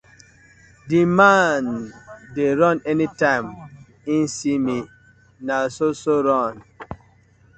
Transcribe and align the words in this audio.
Di 0.89 1.01
man 1.17 1.63
dey 2.33 2.51
run 2.59 2.77
anytime 2.91 3.47
im 4.13 4.23
see 4.35 4.57
mi 4.65 4.77
no 5.47 5.57
so 5.75 5.87
so 6.01 6.13
run. 6.27 6.55